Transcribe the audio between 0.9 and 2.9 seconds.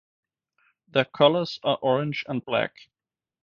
colors are orange and black.